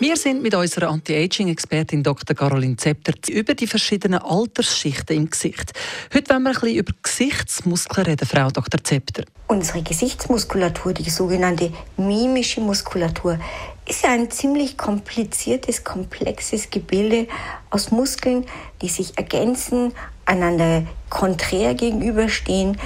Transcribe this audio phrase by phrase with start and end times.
[0.00, 2.34] wir sind mit unserer Anti-Aging-Expertin Dr.
[2.34, 5.72] Caroline Zepter über die verschiedenen Altersschichten im Gesicht.
[6.14, 8.82] Heute wollen wir ein bisschen über Gesichtsmuskeln reden, Frau Dr.
[8.82, 9.24] Zepter.
[9.48, 13.38] Unsere Gesichtsmuskulatur, die sogenannte mimische Muskulatur,
[13.86, 17.28] ist ja ein ziemlich kompliziertes, komplexes Gebilde
[17.68, 18.46] aus Muskeln,
[18.80, 19.92] die sich ergänzen,
[20.24, 22.78] einander konträr gegenüberstehen,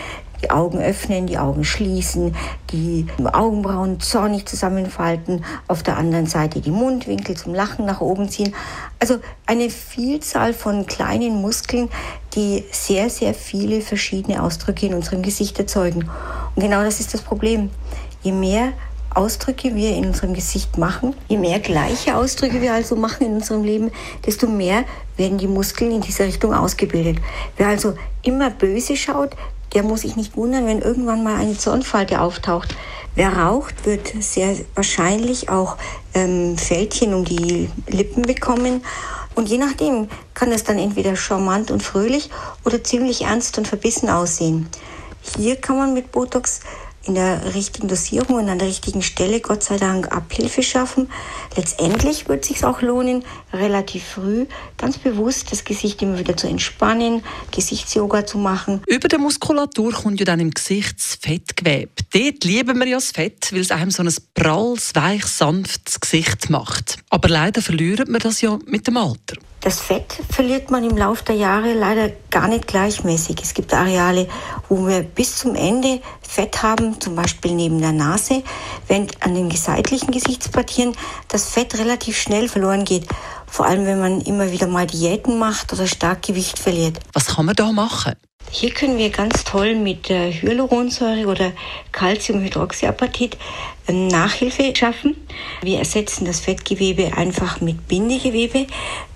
[0.45, 2.37] die Augen öffnen, die Augen schließen,
[2.71, 8.55] die Augenbrauen zornig zusammenfalten, auf der anderen Seite die Mundwinkel zum Lachen nach oben ziehen.
[8.99, 11.89] Also eine Vielzahl von kleinen Muskeln,
[12.35, 16.11] die sehr, sehr viele verschiedene Ausdrücke in unserem Gesicht erzeugen.
[16.55, 17.71] Und genau das ist das Problem.
[18.23, 18.73] Je mehr
[19.15, 23.63] Ausdrücke wir in unserem Gesicht machen, je mehr gleiche Ausdrücke wir also machen in unserem
[23.63, 23.93] Leben,
[24.27, 24.85] desto mehr
[25.17, 27.19] werden die Muskeln in dieser Richtung ausgebildet.
[27.57, 29.37] Wer also immer böse schaut,
[29.73, 32.75] der muss sich nicht wundern, wenn irgendwann mal eine Zornfalte auftaucht.
[33.15, 35.77] Wer raucht, wird sehr wahrscheinlich auch
[36.15, 38.85] ähm, Fältchen um die Lippen bekommen.
[39.35, 42.31] Und je nachdem kann es dann entweder charmant und fröhlich
[42.65, 44.69] oder ziemlich ernst und verbissen aussehen.
[45.37, 46.61] Hier kann man mit Botox
[47.07, 51.11] in der richtigen Dosierung und an der richtigen Stelle Gott sei Dank Abhilfe schaffen.
[51.57, 54.47] Letztendlich wird es sich auch lohnen, relativ früh
[54.77, 58.83] ganz bewusst das Gesicht immer wieder zu entspannen, Gesichtsyoga zu machen.
[58.87, 61.93] Über der Muskulatur kommt ja dann im Gesicht das Fettgewebe.
[62.13, 66.51] Dort lieben wir ja das Fett, weil es einem so ein pralles, weich, sanftes Gesicht
[66.51, 66.99] macht.
[67.11, 69.37] Aber leider verliert man das ja mit dem Alter.
[69.65, 73.37] Das Fett verliert man im Laufe der Jahre leider gar nicht gleichmäßig.
[73.43, 74.29] Es gibt Areale,
[74.69, 78.43] wo wir bis zum Ende Fett haben, zum Beispiel neben der Nase,
[78.89, 80.95] während an den seitlichen Gesichtspartien
[81.29, 83.07] das Fett relativ schnell verloren geht.
[83.55, 86.99] Vor allem, wenn man immer wieder mal Diäten macht oder stark Gewicht verliert.
[87.13, 88.15] Was kann man da machen?
[88.51, 91.53] Hier können wir ganz toll mit Hyaluronsäure oder
[91.93, 93.37] Calciumhydroxyapatit
[93.87, 95.15] ähm, Nachhilfe schaffen.
[95.63, 98.67] Wir ersetzen das Fettgewebe einfach mit Bindegewebe.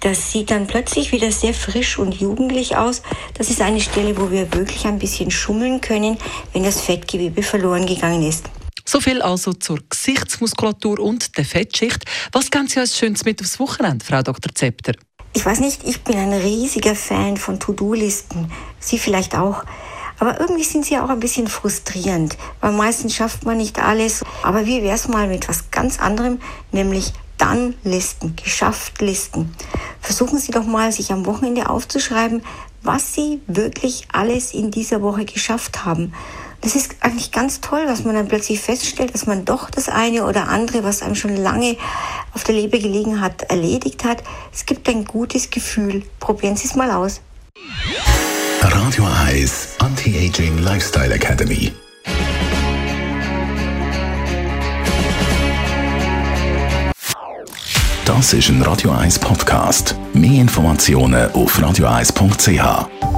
[0.02, 3.02] Das sieht dann plötzlich wieder sehr frisch und jugendlich aus.
[3.34, 6.16] Das ist eine Stelle, wo wir wirklich ein bisschen schummeln können,
[6.52, 8.48] wenn das Fettgewebe verloren gegangen ist.
[8.88, 12.06] So viel also zur Gesichtsmuskulatur und der Fettschicht.
[12.32, 14.54] Was geben Sie als Schönes mit aufs Wochenende, Frau Dr.
[14.54, 14.94] Zepter?
[15.34, 18.50] Ich weiß nicht, ich bin ein riesiger Fan von To-Do-Listen.
[18.80, 19.62] Sie vielleicht auch.
[20.18, 24.24] Aber irgendwie sind sie auch ein bisschen frustrierend, weil meistens schafft man nicht alles.
[24.42, 26.40] Aber wie wäre es mal mit was ganz anderem,
[26.72, 29.54] nämlich dann Listen, geschafft Listen.
[30.00, 32.42] Versuchen Sie doch mal, sich am Wochenende aufzuschreiben,
[32.82, 36.14] was Sie wirklich alles in dieser Woche geschafft haben.
[36.60, 40.24] Das ist eigentlich ganz toll, was man dann plötzlich feststellt, dass man doch das eine
[40.24, 41.76] oder andere, was einem schon lange
[42.34, 44.22] auf der Leber gelegen hat, erledigt hat.
[44.52, 46.02] Es gibt ein gutes Gefühl.
[46.18, 47.20] Probieren Sie es mal aus.
[48.60, 51.72] Radio Eyes Anti-Aging Lifestyle Academy.
[58.04, 59.94] Das ist ein Radio 1 Podcast.
[60.12, 63.17] Mehr Informationen auf radio1.ch.